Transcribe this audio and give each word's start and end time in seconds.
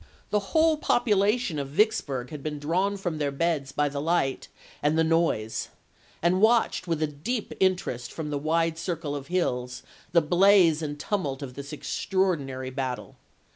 The 0.31 0.39
whole 0.49 0.77
population 0.77 1.59
of 1.59 1.67
Vicksburg 1.67 2.31
had 2.31 2.41
been 2.41 2.57
drawn 2.57 2.97
from 2.97 3.19
their 3.19 3.29
beds 3.29 3.71
by 3.71 3.87
the 3.87 4.01
light 4.01 4.47
and 4.81 4.97
the 4.97 5.03
noise, 5.03 5.67
and 6.23 6.41
watched 6.41 6.87
with 6.87 7.03
a 7.03 7.05
deep 7.07 7.53
interest, 7.59 8.11
from 8.11 8.31
the 8.31 8.39
wide 8.39 8.79
circle 8.79 9.15
of 9.15 9.27
hills, 9.27 9.83
the 10.11 10.19
blaze 10.23 10.81
and 10.81 10.99
tumult 10.99 11.43
of 11.43 11.53
this 11.53 11.71
extraordinary 11.71 12.71
battle. 12.71 13.17